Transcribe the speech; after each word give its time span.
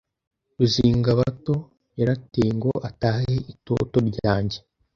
Ruzingabato 0.57 1.55
yarateye 1.99 2.49
Ngo 2.57 2.71
atahe 2.89 3.31
itoto 3.53 3.97
ryange 4.09 4.57